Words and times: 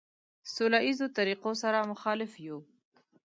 سوله 0.53 0.77
ایزو 0.85 1.07
طریقو 1.17 1.51
سره 1.61 1.79
مخالف 1.91 2.31
یو. 2.45 2.57